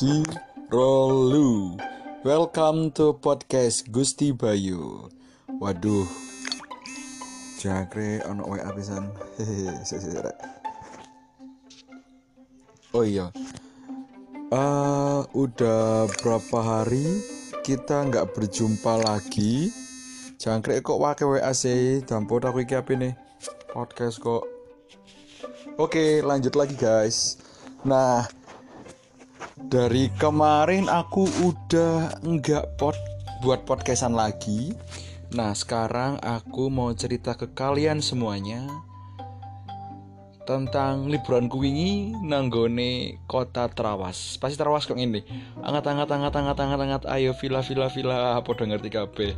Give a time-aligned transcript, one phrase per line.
[0.00, 0.24] Ready,
[0.72, 1.76] Rolu.
[2.24, 5.12] Welcome to podcast Gusti Bayu.
[5.60, 6.08] Waduh,
[7.60, 9.12] jangkrik ono WA pisan.
[12.96, 13.28] Oh iya,
[14.48, 17.20] uh, udah berapa hari
[17.60, 19.68] kita nggak berjumpa lagi.
[20.40, 22.00] Jangkrik kok pakai WA sih?
[22.08, 23.12] Dampot aku iki apa nih?
[23.68, 24.48] Podcast kok.
[25.76, 27.36] Oke, lanjut lagi guys.
[27.84, 28.39] Nah,
[29.68, 32.96] dari kemarin aku udah nggak pot
[33.44, 34.72] buat podcastan lagi.
[35.36, 38.64] Nah sekarang aku mau cerita ke kalian semuanya
[40.48, 44.40] tentang liburan kuwingi nanggone kota Trawas.
[44.40, 45.20] Pasti Trawas kok ini.
[45.60, 49.32] Angat angat angat angat angat angat ayo villa villa villa apa ngerti kabeh.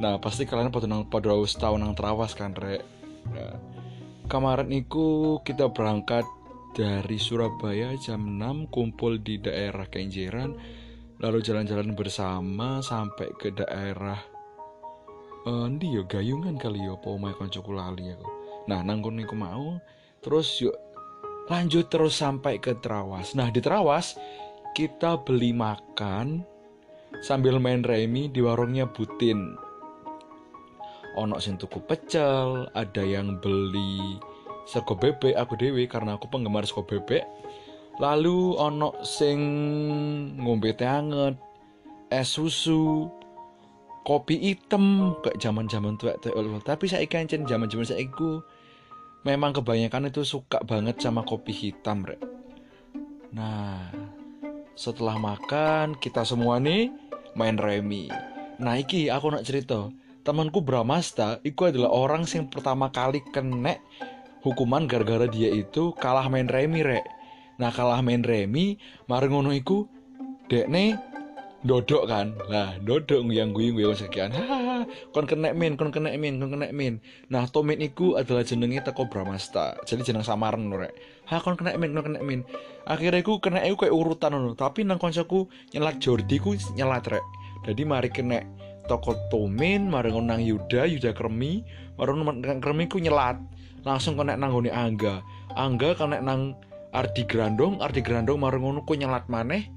[0.00, 2.82] Nah pasti kalian pada nang pada tahu nang Trawas kan rek.
[3.28, 3.60] Nah,
[4.32, 6.24] kemarin itu kita berangkat
[6.76, 10.52] dari Surabaya jam 6 kumpul di daerah Kenjeran
[11.18, 14.38] lalu jalan-jalan bersama sampai ke daerah
[15.48, 18.28] uh, ndi yo gayungan kali yo apa omahe kancaku lali aku.
[18.68, 19.80] Nah, nang kono mau
[20.20, 20.76] terus yuk
[21.48, 23.32] lanjut terus sampai ke Trawas.
[23.32, 24.20] Nah, di Trawas
[24.76, 26.44] kita beli makan
[27.24, 29.56] sambil main remi di warungnya Butin.
[31.18, 34.20] Ono sing tuku pecel, ada yang beli
[34.68, 37.24] sego bebek aku dewi karena aku penggemar sego bebek.
[37.98, 39.40] Lalu ono sing
[40.38, 41.34] ngombe teh anget
[42.12, 43.08] es susu
[44.06, 48.40] kopi hitam kayak zaman zaman tua tua tapi saya ikan zaman zaman saya itu
[49.26, 52.22] memang kebanyakan itu suka banget sama kopi hitam rek.
[53.34, 53.92] Nah
[54.78, 56.88] setelah makan kita semua nih
[57.34, 58.08] main remi.
[58.62, 59.90] Nah iki aku nak cerita.
[60.22, 63.80] Temanku Bramasta itu adalah orang yang pertama kali kena
[64.42, 67.04] hukuman gara-gara dia itu kalah main remi rek.
[67.58, 68.78] Nah kalah main remi
[69.10, 69.90] mari ngono iku
[70.48, 70.94] nih
[71.66, 72.38] dodok kan?
[72.46, 74.30] Lah dodok yang gue gue sekian.
[74.30, 77.02] Hahaha kon kena min kon kena min kon kena min.
[77.28, 80.94] Nah tomin iku adalah jenenge teko Bramasta jadi jeneng samaran rek.
[81.28, 82.46] Ha kon kena min kon kena min.
[82.86, 87.24] Akhirnya iku kena iku kayak urutan ngono tapi nang koncoku nyelat Jordi ku nyelat rek.
[87.66, 88.40] Jadi mari kena
[88.86, 91.66] toko Tomin mari nang Yuda Yuda Kremi.
[91.98, 93.36] Mari nang Kremi ku nyelat
[93.82, 95.22] langsung kena nanggone Angga.
[95.54, 96.54] Angga kena nang
[96.94, 97.82] Ardi Grandong.
[97.82, 99.68] Ardi Grandong marung ngono ku nyelat maneh.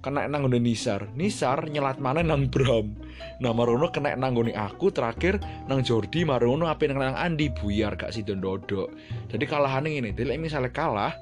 [0.00, 1.12] Kena nanggone Nisar.
[1.12, 2.96] Nisar nyelat maneh nang Bram.
[3.40, 8.12] Nah marono kena nanggone aku terakhir nang Jordi marono apa nang nang Andi buyar gak
[8.12, 8.92] si dodok
[9.28, 11.12] jadi kalahan ini jadi misalnya kalah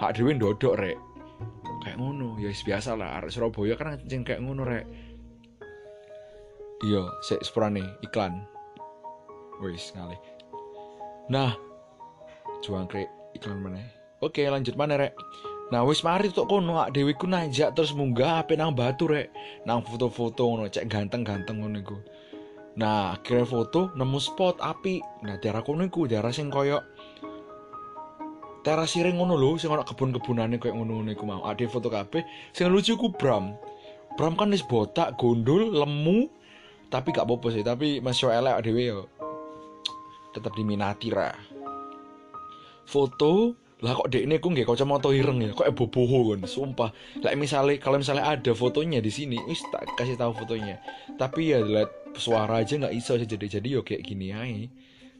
[0.00, 0.98] hak dewi dodok rek.
[1.84, 2.36] Kayak ngono.
[2.40, 3.20] Ya biasa lah.
[3.20, 4.84] Arek Surabaya kan ceng kayak ngono rek.
[6.84, 8.44] Iya sik sepurane iklan.
[9.64, 10.20] Wis ngalih
[11.26, 11.54] nah
[12.64, 13.82] kre iklan mana
[14.22, 15.14] oke lanjut mana rek
[15.66, 19.34] Nah wis mari tuh kono ak dewi ku najak terus munggah apa nang batu rek
[19.66, 21.98] nang foto-foto ngono cek ganteng-ganteng ngono iku.
[22.78, 25.02] Nah akhirnya foto nemu spot api.
[25.26, 26.86] Nah daerah kono iku daerah sing koyo
[28.62, 31.42] teras siring ngono lho sing ana kebun-kebunane koyo ngono-ngono iku mau.
[31.50, 32.22] Ade foto kabeh
[32.54, 33.58] sing lucu ku Bram.
[34.14, 36.24] Bram kan wis botak, gondol, lemu,
[36.88, 39.00] tapi gak apa-apa sih, tapi masih elek dhewe yo.
[40.36, 41.32] Tetap diminati ra.
[42.84, 46.92] Foto lah kok dek ini aku nggak kacamata ireng ya kok boboho kan sumpah.
[47.24, 50.80] Lah misalnya kalau misalnya ada fotonya di sini wis tak kasih tahu fotonya.
[51.16, 54.68] Tapi ya lihat suara aja nggak iso jadi jadi yo kayak gini aja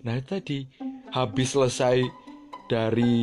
[0.05, 0.69] nah tadi
[1.13, 2.05] habis selesai
[2.67, 3.15] dari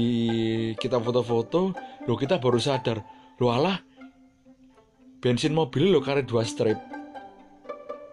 [0.75, 1.71] kita foto-foto
[2.07, 2.99] lo kita baru sadar
[3.39, 3.79] lo alah
[5.19, 6.75] bensin mobil lo karena dua strip.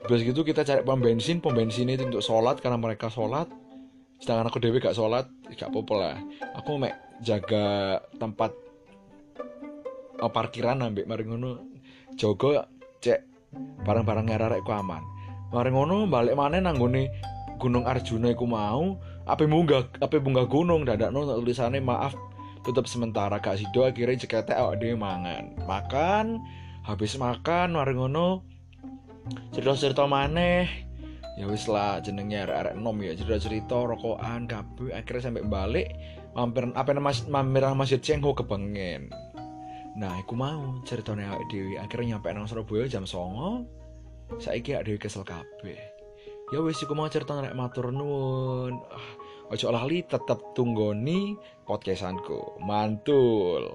[0.00, 3.46] Terus gitu kita cari pom bensin, pom bensin itu untuk sholat karena mereka sholat
[4.20, 5.26] sedangkan aku dewi gak sholat
[5.56, 6.16] gak apa-apa lah.
[6.60, 6.94] Aku mek
[7.24, 8.52] jaga tempat
[10.20, 11.64] oh, parkiran ambek mari ngono.
[12.14, 12.60] Jogo
[13.00, 13.20] cek
[13.82, 15.00] barang-barang ngararek ku aman.
[15.50, 17.08] Mari ngono balik mana nanggone
[17.60, 19.00] Gunung Arjuna iku mau.
[19.24, 22.16] Apa munggah apa munggah gunung dadak no tulisannya maaf
[22.60, 23.88] tutup sementara gak sido.
[23.88, 25.56] Akhirnya cekete awak dhewe mangan.
[25.64, 26.40] Makan
[26.84, 28.44] habis makan mari ngono.
[29.52, 30.89] Cerita-cerita maneh
[31.40, 35.88] ya wis lah jenengnya arek nom ya cerita cerita rokokan kabeh akhirnya sampai balik
[36.36, 39.08] mampir apa mas mampir masjid Cengho kepengen
[39.96, 43.66] nah aku mau ceritanya awake dewi akhirnya nyampe nang Surabaya jam songo.
[44.38, 45.80] Saiki awake dewi kesel kabeh.
[46.54, 48.78] Ya wis aku mau cerita nek matur nuwun.
[48.86, 49.08] Ah,
[49.50, 51.34] ojo lali tetep tunggoni
[51.66, 52.62] podcastanku.
[52.62, 53.74] Mantul